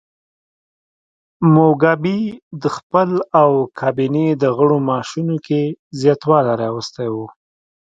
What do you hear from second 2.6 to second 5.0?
د خپل او کابینې د غړو